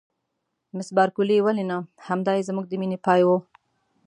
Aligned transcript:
مس 0.75 0.87
بارکلي: 0.97 1.37
ولې 1.41 1.63
نه؟ 1.71 1.77
همدای 2.07 2.39
زموږ 2.47 2.65
د 2.69 2.73
مینې 2.81 2.97
پای 3.05 3.21
و. 3.27 3.29